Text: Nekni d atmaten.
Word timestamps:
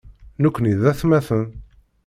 Nekni 0.41 0.73
d 0.81 0.83
atmaten. 0.91 1.45